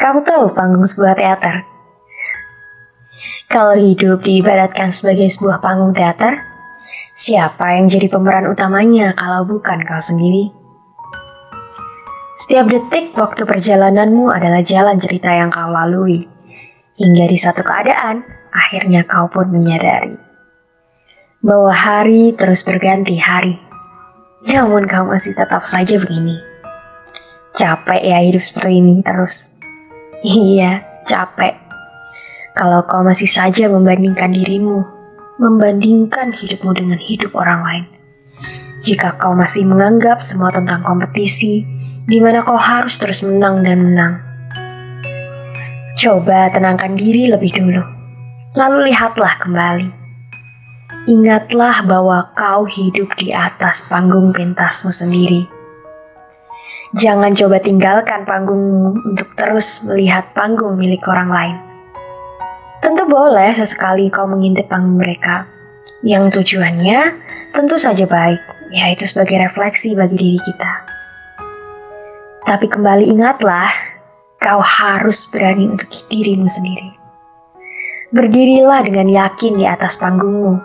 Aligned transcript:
Kamu 0.00 0.24
tahu 0.24 0.56
panggung 0.56 0.88
sebuah 0.88 1.12
teater? 1.12 1.68
Kalau 3.52 3.76
hidup 3.76 4.24
diibaratkan 4.24 4.96
sebagai 4.96 5.28
sebuah 5.28 5.60
panggung 5.60 5.92
teater, 5.92 6.40
siapa 7.12 7.76
yang 7.76 7.84
jadi 7.84 8.08
pemeran 8.08 8.48
utamanya 8.48 9.12
kalau 9.12 9.44
bukan 9.44 9.84
kau 9.84 10.00
sendiri? 10.00 10.48
Setiap 12.40 12.72
detik 12.72 13.12
waktu 13.12 13.44
perjalananmu 13.44 14.32
adalah 14.32 14.64
jalan 14.64 14.96
cerita 14.96 15.28
yang 15.36 15.52
kau 15.52 15.68
lalui. 15.68 16.24
Hingga 16.96 17.28
di 17.28 17.36
satu 17.36 17.60
keadaan, 17.60 18.24
akhirnya 18.56 19.04
kau 19.04 19.28
pun 19.28 19.52
menyadari 19.52 20.16
bahwa 21.40 21.72
hari 21.72 22.32
terus 22.36 22.64
berganti 22.64 23.16
hari. 23.20 23.56
Namun 24.48 24.88
kau 24.88 25.04
masih 25.04 25.36
tetap 25.36 25.64
saja 25.64 26.00
begini. 26.00 26.40
Capek 27.52 28.00
ya 28.00 28.24
hidup 28.24 28.40
seperti 28.40 28.80
ini 28.80 29.04
terus. 29.04 29.59
Iya, 30.20 30.84
capek. 31.08 31.56
Kalau 32.52 32.84
kau 32.84 33.00
masih 33.00 33.24
saja 33.24 33.72
membandingkan 33.72 34.36
dirimu, 34.36 34.84
membandingkan 35.40 36.36
hidupmu 36.36 36.76
dengan 36.76 37.00
hidup 37.00 37.32
orang 37.32 37.60
lain. 37.64 37.84
Jika 38.84 39.16
kau 39.16 39.32
masih 39.32 39.64
menganggap 39.64 40.20
semua 40.20 40.52
tentang 40.52 40.84
kompetisi, 40.84 41.64
di 42.04 42.20
mana 42.20 42.44
kau 42.44 42.60
harus 42.60 43.00
terus 43.00 43.24
menang 43.24 43.64
dan 43.64 43.80
menang. 43.80 44.14
Coba 45.96 46.52
tenangkan 46.52 47.00
diri 47.00 47.32
lebih 47.32 47.56
dulu, 47.56 47.80
lalu 48.60 48.92
lihatlah 48.92 49.40
kembali. 49.40 49.88
Ingatlah 51.08 51.80
bahwa 51.88 52.28
kau 52.36 52.68
hidup 52.68 53.16
di 53.16 53.32
atas 53.32 53.88
panggung 53.88 54.36
pentasmu 54.36 54.92
sendiri 54.92 55.59
Jangan 56.90 57.30
coba 57.38 57.62
tinggalkan 57.62 58.26
panggungmu 58.26 59.14
untuk 59.14 59.30
terus 59.38 59.86
melihat 59.86 60.34
panggung 60.34 60.74
milik 60.74 61.06
orang 61.06 61.30
lain. 61.30 61.56
Tentu 62.82 63.06
boleh 63.06 63.54
sesekali 63.54 64.10
kau 64.10 64.26
mengintip 64.26 64.66
panggung 64.66 64.98
mereka, 64.98 65.46
yang 66.02 66.26
tujuannya 66.34 67.14
tentu 67.54 67.78
saja 67.78 68.10
baik, 68.10 68.42
yaitu 68.74 69.06
sebagai 69.06 69.38
refleksi 69.38 69.94
bagi 69.94 70.18
diri 70.18 70.40
kita. 70.42 70.72
Tapi 72.42 72.66
kembali 72.66 73.06
ingatlah, 73.06 73.70
kau 74.42 74.58
harus 74.58 75.30
berani 75.30 75.70
untuk 75.70 75.86
dirimu 76.10 76.50
sendiri. 76.50 76.90
Berdirilah 78.10 78.82
dengan 78.82 79.06
yakin 79.06 79.62
di 79.62 79.62
atas 79.62 79.94
panggungmu. 79.94 80.58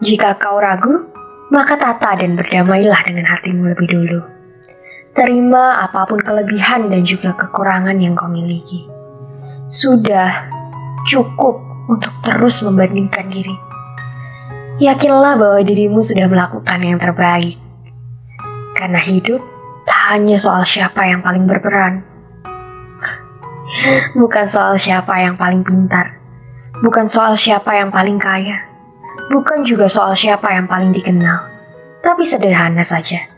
Jika 0.00 0.40
kau 0.40 0.56
ragu, 0.56 1.12
maka 1.52 1.76
tata 1.76 2.16
dan 2.16 2.40
berdamailah 2.40 3.04
dengan 3.04 3.28
hatimu 3.28 3.76
lebih 3.76 3.88
dulu. 3.92 4.31
Terima 5.12 5.84
apa 5.84 6.08
pun 6.08 6.24
kelebihan 6.24 6.88
dan 6.88 7.04
juga 7.04 7.36
kekurangan 7.36 8.00
yang 8.00 8.16
kau 8.16 8.32
miliki. 8.32 8.88
Sudah 9.68 10.48
cukup 11.04 11.60
untuk 11.84 12.16
terus 12.24 12.64
membandingkan 12.64 13.28
diri. 13.28 13.52
Yakinlah 14.80 15.36
bahwa 15.36 15.60
dirimu 15.60 16.00
sudah 16.00 16.32
melakukan 16.32 16.80
yang 16.80 16.96
terbaik. 16.96 17.60
Karena 18.72 18.96
hidup 19.04 19.44
tak 19.84 20.16
hanya 20.16 20.40
soal 20.40 20.64
siapa 20.64 21.04
yang 21.04 21.20
paling 21.20 21.44
berperan. 21.44 22.00
Bukan 24.20 24.48
soal 24.48 24.80
siapa 24.80 25.12
yang 25.20 25.36
paling 25.36 25.60
pintar. 25.60 26.16
Bukan 26.80 27.04
soal 27.04 27.36
siapa 27.36 27.76
yang 27.76 27.92
paling 27.92 28.16
kaya. 28.16 28.64
Bukan 29.28 29.60
juga 29.60 29.92
soal 29.92 30.16
siapa 30.16 30.56
yang 30.56 30.64
paling 30.64 30.88
dikenal. 30.88 31.52
Tapi 32.00 32.24
sederhana 32.24 32.80
saja 32.80 33.31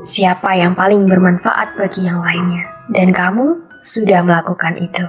siapa 0.00 0.56
yang 0.56 0.72
paling 0.72 1.04
bermanfaat 1.04 1.76
bagi 1.76 2.08
yang 2.08 2.24
lainnya, 2.24 2.64
dan 2.96 3.12
kamu 3.12 3.60
sudah 3.76 4.24
melakukan 4.24 4.80
itu. 4.80 5.04